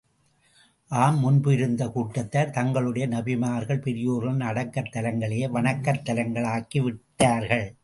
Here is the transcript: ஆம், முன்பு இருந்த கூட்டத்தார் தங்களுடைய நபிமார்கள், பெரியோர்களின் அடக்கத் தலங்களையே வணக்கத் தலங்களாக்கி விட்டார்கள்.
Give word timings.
ஆம், 0.87 1.19
முன்பு 1.19 1.53
இருந்த 1.53 1.87
கூட்டத்தார் 1.87 2.49
தங்களுடைய 2.49 3.07
நபிமார்கள், 3.07 3.81
பெரியோர்களின் 3.81 4.41
அடக்கத் 4.41 4.95
தலங்களையே 4.95 5.49
வணக்கத் 5.49 6.09
தலங்களாக்கி 6.09 6.79
விட்டார்கள். 6.79 7.75